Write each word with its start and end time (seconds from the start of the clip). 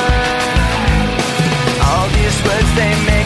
All 1.88 2.08
these 2.16 2.38
words 2.46 2.70
they 2.76 2.94
make. 3.06 3.21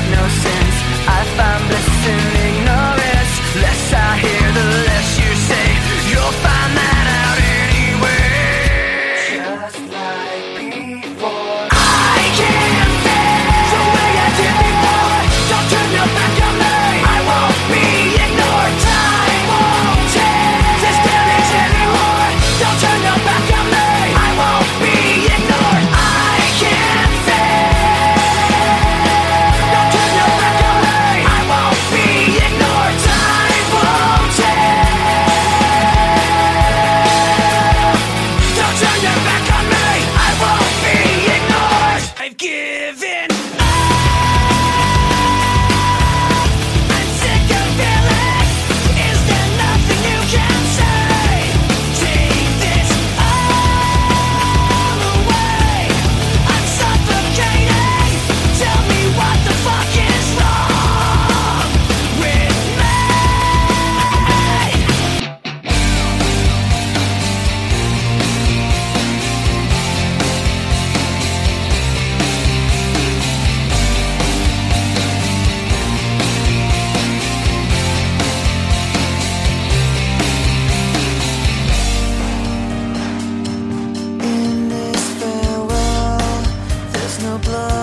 blood. 87.39 87.76